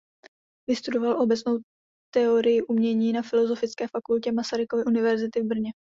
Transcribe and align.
Vystudoval 0.69 1.21
obecnou 1.21 1.57
teorii 2.13 2.61
umění 2.61 3.13
na 3.13 3.21
Filozofické 3.21 3.87
fakultě 3.87 4.31
Masarykovy 4.31 4.83
univerzity 4.85 5.41
v 5.41 5.47
Brně. 5.47 5.71